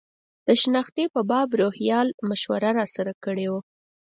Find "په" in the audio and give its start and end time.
1.13-1.21